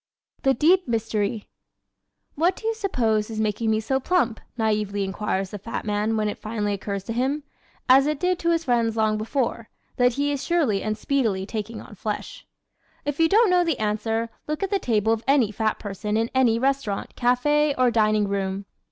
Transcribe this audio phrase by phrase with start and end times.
[0.41, 1.45] The Deep Mystery¶
[2.33, 6.27] "What do you suppose is making me so plump?" naively inquires the fat man when
[6.27, 7.43] it finally occurs to him
[7.87, 11.79] as it did to his friends long before that he is surely and speedily taking
[11.81, 12.47] on flesh.
[13.05, 16.31] If you don't know the answer, look at the table of any fat person in
[16.33, 18.65] any restaurant, café or dining room.